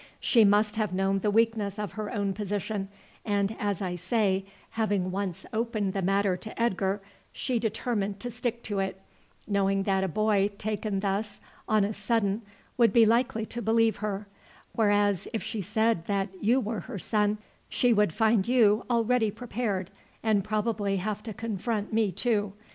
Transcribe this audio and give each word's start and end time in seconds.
She 0.19 0.43
must 0.43 0.77
have 0.77 0.93
known 0.95 1.19
the 1.19 1.29
weakness 1.29 1.77
of 1.77 1.91
her 1.91 2.11
own 2.11 2.33
position, 2.33 2.87
and 3.23 3.55
as 3.59 3.83
I 3.83 3.95
say, 3.95 4.45
having 4.71 5.11
once 5.11 5.45
opened 5.53 5.93
the 5.93 6.01
matter 6.01 6.35
to 6.37 6.59
Edgar, 6.59 7.03
she 7.31 7.59
determined 7.59 8.19
to 8.21 8.31
stick 8.31 8.63
to 8.63 8.79
it, 8.79 8.99
knowing 9.47 9.83
that 9.83 10.03
a 10.03 10.07
boy 10.07 10.49
taken 10.57 11.01
thus 11.01 11.39
on 11.69 11.83
a 11.83 11.93
sudden 11.93 12.41
would 12.79 12.91
be 12.93 13.05
likely 13.05 13.45
to 13.45 13.61
believe 13.61 13.97
her, 13.97 14.25
whereas 14.73 15.27
if 15.35 15.43
she 15.43 15.61
said 15.61 16.07
that 16.07 16.29
you 16.43 16.59
were 16.59 16.79
her 16.79 16.97
son 16.97 17.37
she 17.69 17.93
would 17.93 18.11
find 18.11 18.47
you 18.47 18.83
already 18.89 19.29
prepared 19.29 19.91
and 20.23 20.43
probably 20.43 20.97
have 20.97 21.21
to 21.21 21.31
confront 21.31 21.93
me 21.93 22.11
too. 22.11 22.53